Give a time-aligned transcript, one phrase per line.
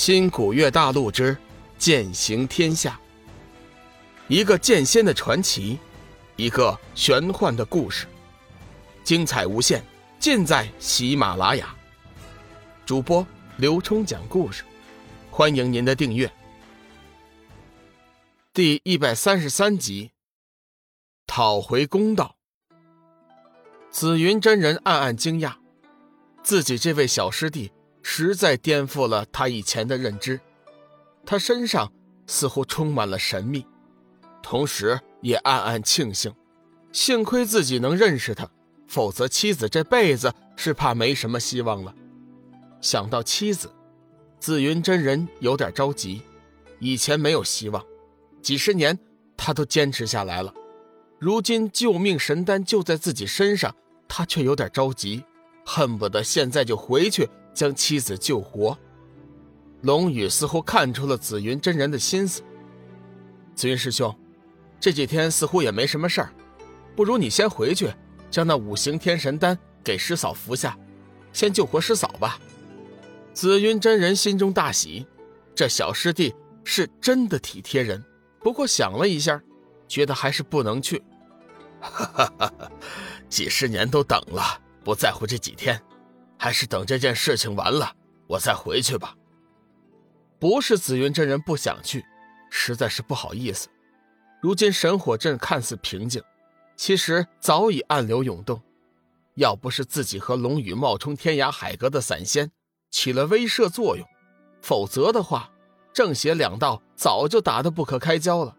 [0.00, 1.36] 新古月大陆之
[1.76, 3.00] 剑行天下，
[4.28, 5.76] 一个剑仙的传奇，
[6.36, 8.06] 一个玄幻的故事，
[9.02, 9.82] 精彩无限，
[10.20, 11.74] 尽在喜马拉雅。
[12.86, 13.26] 主播
[13.56, 14.62] 刘冲讲故事，
[15.32, 16.32] 欢迎您的订阅。
[18.54, 20.12] 第一百三十三集，
[21.26, 22.36] 讨回公道。
[23.90, 25.56] 紫云真人暗暗惊讶，
[26.44, 27.72] 自己这位小师弟。
[28.10, 30.40] 实在颠覆了他以前的认知，
[31.26, 31.92] 他身上
[32.26, 33.66] 似乎充满了神秘，
[34.42, 36.34] 同时也暗暗庆幸，
[36.90, 38.48] 幸亏自己能认识他，
[38.86, 41.94] 否则妻子这辈子是怕没什么希望了。
[42.80, 43.70] 想到妻子，
[44.40, 46.22] 紫云真人有点着急。
[46.80, 47.84] 以前没有希望，
[48.40, 48.98] 几十年
[49.36, 50.52] 他都坚持下来了，
[51.18, 53.76] 如今救命神丹就在自己身上，
[54.08, 55.22] 他却有点着急，
[55.66, 57.28] 恨不得现在就回去。
[57.58, 58.78] 将妻子救活，
[59.80, 62.40] 龙宇似乎看出了紫云真人的心思。
[63.56, 64.16] 紫云师兄，
[64.78, 66.32] 这几天似乎也没什么事儿，
[66.94, 67.92] 不如你先回去，
[68.30, 70.78] 将那五行天神丹给师嫂服下，
[71.32, 72.38] 先救活师嫂吧。
[73.34, 75.04] 紫云真人心中大喜，
[75.52, 76.32] 这小师弟
[76.62, 78.00] 是真的体贴人。
[78.38, 79.42] 不过想了一下，
[79.88, 81.02] 觉得还是不能去。
[81.82, 82.70] 哈哈哈
[83.28, 85.82] 几十年都等了，不在乎这几天。
[86.38, 87.94] 还是等这件事情完了，
[88.28, 89.14] 我再回去吧。
[90.38, 92.04] 不是紫云真人不想去，
[92.50, 93.68] 实在是不好意思。
[94.40, 96.22] 如今神火镇看似平静，
[96.76, 98.62] 其实早已暗流涌动。
[99.34, 102.50] 要不是自己和龙宇冒充天涯海阁的散仙
[102.90, 104.06] 起了威慑作用，
[104.62, 105.50] 否则的话，
[105.92, 108.56] 正邪两道早就打得不可开交了。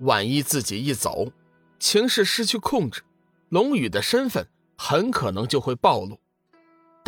[0.00, 1.32] 万一自己一走，
[1.78, 3.02] 情势失去控制，
[3.48, 6.18] 龙宇的身份很可能就会暴露。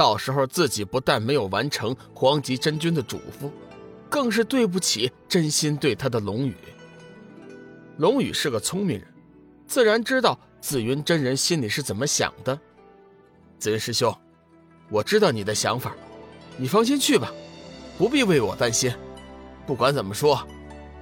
[0.01, 3.51] 到时候自己不但没有完成黄极真君的嘱咐，
[4.09, 6.57] 更是对不起真心对他的龙宇。
[7.99, 9.07] 龙宇是个聪明人，
[9.67, 12.59] 自然知道紫云真人心里是怎么想的。
[13.59, 14.11] 紫云师兄，
[14.89, 15.95] 我知道你的想法，
[16.57, 17.31] 你放心去吧，
[17.99, 18.91] 不必为我担心。
[19.67, 20.43] 不管怎么说，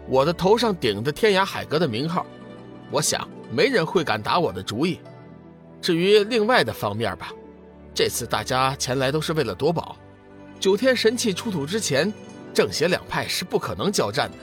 [0.09, 2.27] 我的头上顶着天涯海阁的名号，
[2.91, 4.99] 我想没人会敢打我的主意。
[5.81, 7.33] 至于另外的方面吧。
[7.99, 9.97] 这次大家前来都是为了夺宝，
[10.61, 12.15] 九天神器出土之前，
[12.55, 14.37] 正邪两派是不可能交战的。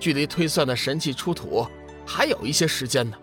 [0.00, 1.64] 距离推算的神器出土
[2.04, 3.16] 还有一些时间呢。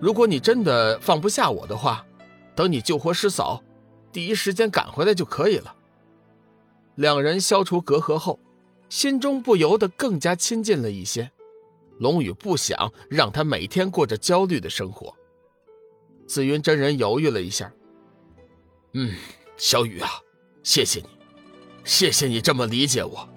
[0.00, 2.06] 如果你真的放不下我的话，
[2.54, 3.62] 等你救活师嫂，
[4.10, 5.76] 第一时间赶回来就可以了。
[6.94, 8.40] 两人消除隔阂后，
[8.88, 11.30] 心中不由得更加亲近了一些。
[11.98, 15.14] 龙宇不想让他每天过着焦虑的生活。
[16.26, 17.70] 紫云真人犹豫了一下。
[18.98, 19.14] 嗯，
[19.58, 20.08] 小雨啊，
[20.62, 21.06] 谢谢你，
[21.84, 23.28] 谢谢你这么理解我。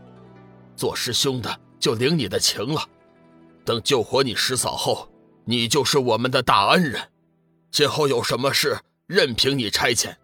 [0.73, 2.81] 做师兄的就领你的情了。
[3.65, 5.11] 等救活你师嫂后，
[5.43, 7.01] 你就是我们的大恩人。
[7.71, 10.15] 今后有什么事，任凭你差遣。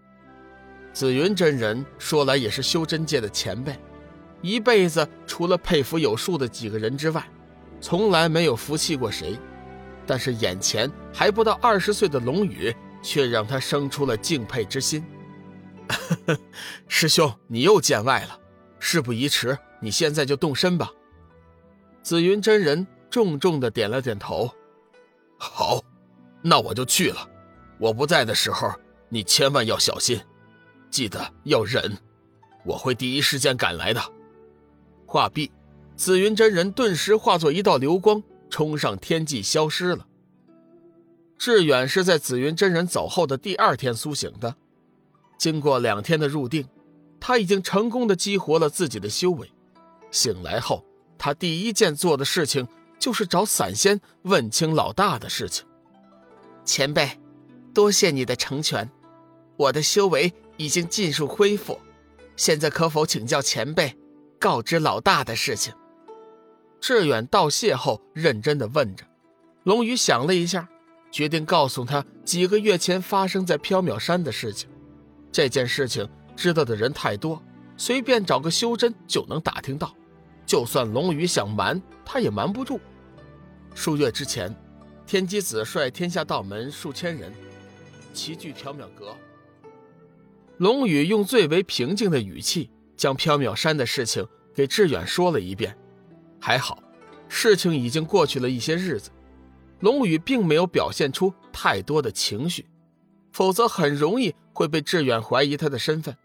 [0.93, 3.77] 紫云真人说来也是修真界的前辈，
[4.41, 7.21] 一辈子除了佩服有数的几个人之外，
[7.81, 9.37] 从来没有服气过谁。
[10.07, 12.73] 但是眼前还不到二十岁的龙宇，
[13.03, 15.03] 却让他生出了敬佩之心。
[16.87, 18.39] 师兄，你又见外了。
[18.79, 20.91] 事不宜迟，你现在就动身吧。
[22.03, 24.49] 紫云真人重重的点了点头。
[25.37, 25.83] 好，
[26.41, 27.27] 那我就去了。
[27.79, 28.71] 我不在的时候，
[29.09, 30.21] 你千万要小心，
[30.89, 31.97] 记得要忍。
[32.63, 34.01] 我会第一时间赶来的。
[35.05, 35.51] 话毕，
[35.95, 40.07] 紫云真人顿时化作一道流光，冲上天际消失了。
[41.37, 44.55] 志远是在紫云真人走后的第二天苏醒的。
[45.37, 46.67] 经过两天的入定，
[47.19, 49.51] 他已经成功的激活了自己的修为。
[50.11, 50.85] 醒来后，
[51.17, 55.65] 他第一件做的事情就是找散仙问清老大的事情。
[56.63, 57.19] 前辈，
[57.73, 58.89] 多谢你的成全，
[59.57, 61.79] 我的修为已经尽数恢复。
[62.35, 63.97] 现在可否请教前辈，
[64.39, 65.73] 告知老大的事情？
[66.81, 69.05] 志远道谢后，认真的问着。
[69.63, 70.69] 龙宇想了一下，
[71.11, 74.69] 决定告诉他几个月前发生在缥缈山的事情。
[75.35, 77.43] 这件事情知道的人太多，
[77.75, 79.93] 随便找个修真就能打听到。
[80.45, 82.79] 就算龙宇想瞒，他也瞒不住。
[83.73, 84.55] 数月之前，
[85.05, 87.33] 天机子率天下道门数千人
[88.13, 89.13] 齐聚缥缈阁。
[90.55, 95.77] 龙宇用最为平静的语气将缥缈山的事情给志远说了一遍。
[96.39, 96.81] 还好，
[97.27, 99.09] 事情已经过去了一些日子，
[99.81, 102.65] 龙宇并没有表现出太多的情绪。
[103.33, 106.17] 否则很容易会被志远怀疑他的身份。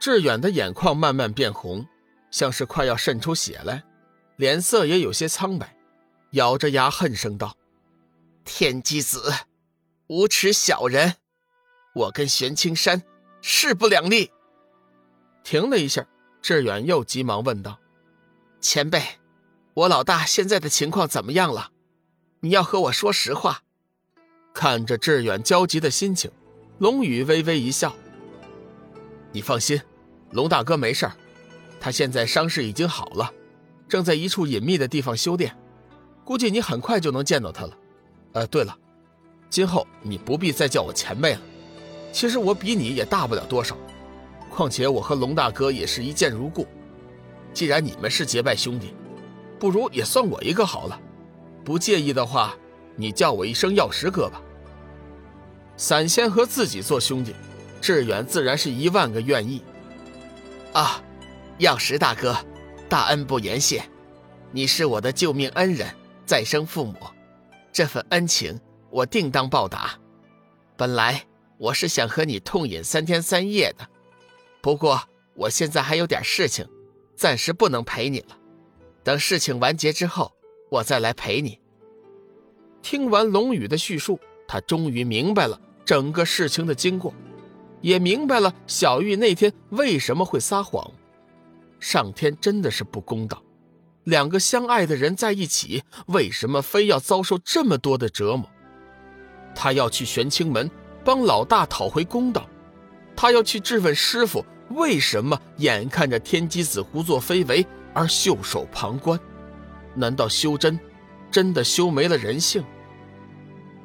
[0.00, 1.86] 志远的眼眶慢慢变红，
[2.30, 3.82] 像是快要渗出血来，
[4.36, 5.76] 脸色也有些苍白，
[6.30, 7.56] 咬着牙恨声道
[8.44, 9.32] ：“天机子，
[10.06, 11.16] 无耻小人！
[11.94, 13.02] 我跟玄青山
[13.40, 14.30] 势不两立。”
[15.42, 16.06] 停了一下，
[16.40, 17.80] 志远又急忙问道
[18.60, 19.02] ：“前辈，
[19.74, 21.72] 我老大现在的情况怎么样了？
[22.40, 23.62] 你要和我说实话。”
[24.52, 26.30] 看着志远焦急的心情，
[26.78, 27.94] 龙宇微微一笑
[29.32, 29.80] ：“你放心，
[30.32, 31.12] 龙大哥没事儿，
[31.80, 33.32] 他现在伤势已经好了，
[33.88, 35.56] 正在一处隐秘的地方修炼，
[36.22, 37.78] 估计你很快就能见到他了。
[38.32, 38.76] 呃，对了，
[39.48, 41.40] 今后你不必再叫我前辈了，
[42.12, 43.74] 其实我比你也大不了多少，
[44.50, 46.66] 况且我和龙大哥也是一见如故。
[47.54, 48.92] 既然你们是结拜兄弟，
[49.58, 51.00] 不如也算我一个好了。
[51.64, 52.54] 不介意的话，
[52.96, 54.42] 你叫我一声药师哥吧。”
[55.76, 57.34] 散仙和自己做兄弟，
[57.80, 59.62] 志远自然是一万个愿意。
[60.72, 61.02] 啊，
[61.58, 62.36] 药石大哥，
[62.88, 63.82] 大恩不言谢，
[64.52, 65.94] 你是我的救命恩人，
[66.24, 66.96] 再生父母，
[67.72, 68.58] 这份恩情
[68.90, 69.98] 我定当报答。
[70.76, 71.24] 本来
[71.58, 73.86] 我是想和你痛饮三天三夜的，
[74.62, 75.00] 不过
[75.34, 76.66] 我现在还有点事情，
[77.14, 78.38] 暂时不能陪你了。
[79.02, 80.32] 等事情完结之后，
[80.70, 81.60] 我再来陪你。
[82.82, 84.18] 听完龙宇的叙述，
[84.48, 85.60] 他终于明白了。
[85.86, 87.14] 整个事情的经过，
[87.80, 90.90] 也明白了小玉那天为什么会撒谎。
[91.78, 93.40] 上天真的是不公道，
[94.04, 98.50] 两个相爱的人在一起，为什么非要遭受这么多的折磨？
[99.54, 100.68] 他要去玄清门
[101.04, 102.48] 帮老大讨回公道，
[103.14, 109.18] 他要去质问师傅为什么眼看着天机子胡作非为而袖手旁观？
[109.94, 110.78] 难道修真
[111.30, 112.64] 真的修没了人性？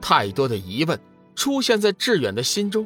[0.02, 1.00] 太多的疑问。
[1.42, 2.86] 出现在志远的心中，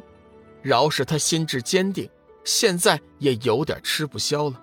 [0.62, 2.08] 饶是他心智坚定，
[2.42, 4.58] 现在也有点吃不消了。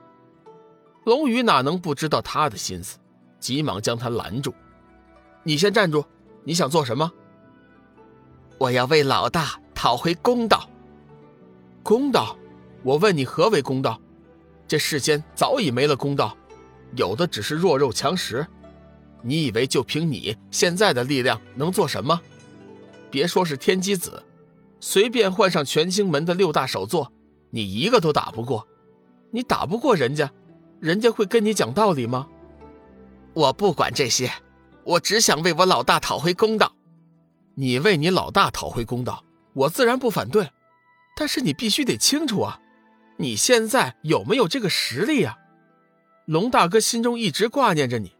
[1.05, 2.97] 龙宇哪能不知道他的心思，
[3.39, 4.51] 急忙将他拦住
[5.45, 6.03] ：“你先站住！
[6.43, 7.11] 你想做什么
[8.57, 10.67] ？”“我要为老大讨回公道。
[11.83, 12.35] ”“公道？
[12.81, 14.01] 我问你何为公道？
[14.67, 16.35] 这世间早已没了公道，
[16.95, 18.43] 有的只是弱肉强食。
[19.21, 22.19] 你以为就凭你现在的力量能做什么？”
[23.13, 24.23] 别说是天机子，
[24.79, 27.13] 随便换上全星门的六大首座，
[27.51, 28.67] 你一个都打不过。
[29.29, 30.31] 你打不过人家，
[30.79, 32.27] 人家会跟你讲道理吗？
[33.35, 34.31] 我不管这些，
[34.83, 36.73] 我只想为我老大讨回公道。
[37.53, 39.23] 你为你老大讨回公道，
[39.53, 40.49] 我自然不反对。
[41.15, 42.61] 但是你必须得清楚啊，
[43.17, 45.37] 你现在有没有这个实力啊？
[46.25, 48.13] 龙大哥心中一直挂念着你，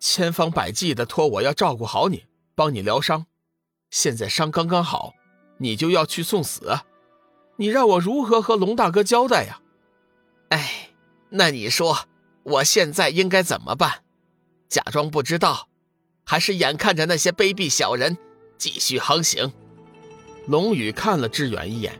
[0.00, 2.24] 千方百计的托我要照顾好你，
[2.56, 3.26] 帮你疗伤。
[3.90, 5.14] 现在伤刚刚好，
[5.58, 6.80] 你就要去送死，
[7.56, 9.60] 你让我如何和龙大哥交代呀？
[10.50, 10.90] 哎，
[11.30, 12.06] 那你说
[12.42, 14.02] 我现在应该怎么办？
[14.68, 15.68] 假装不知道，
[16.24, 18.18] 还是眼看着那些卑鄙小人
[18.58, 19.52] 继续横行？
[20.48, 21.98] 龙宇看了志远一眼，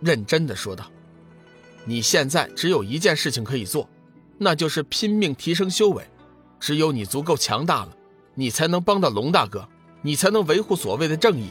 [0.00, 0.90] 认真的说道
[1.84, 3.88] ：“你现在只有一件事情可以做，
[4.38, 6.04] 那就是拼命提升修为。
[6.58, 7.96] 只有你足够强大了，
[8.34, 9.68] 你才能帮到龙大哥。”
[10.06, 11.46] 你才能维护所谓的正义。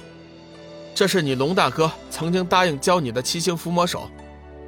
[0.93, 4.07] 这是你龙大哥曾经答应教你的七星伏魔手，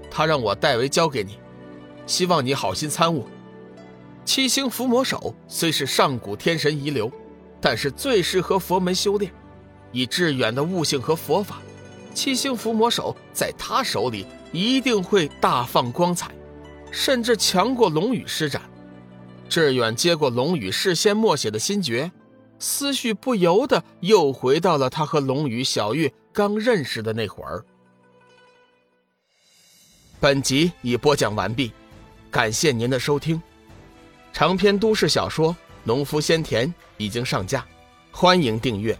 [0.10, 1.38] 他让我代为交给你，
[2.08, 3.28] 希望你好心参悟。
[4.26, 7.12] 七星伏魔手虽是上古天神遗留，
[7.62, 9.32] 但是最适合佛门修炼。
[9.92, 11.62] 以致远的悟性和佛法，
[12.14, 16.32] 七星伏魔手在他手里一定会大放光彩，
[16.90, 18.64] 甚至强过龙宇施展。
[19.48, 22.12] 志远接过龙宇事先默写的心诀。
[22.60, 27.64] 思绪不由得又回到了他和龙宇、小玉刚认识的那会儿。
[30.20, 31.72] 本集已播讲完毕，
[32.32, 33.42] 感谢您的收听。
[34.34, 37.66] 长篇都市小说《农夫先田》已经上架，
[38.12, 38.98] 欢迎订阅。